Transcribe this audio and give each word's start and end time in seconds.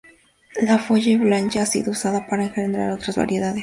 La 0.63 0.79
folle 0.79 1.15
blanche 1.15 1.59
ha 1.59 1.65
sido 1.67 1.91
usada 1.91 2.25
para 2.25 2.45
engendrar 2.45 2.89
otras 2.89 3.17
variedades. 3.17 3.59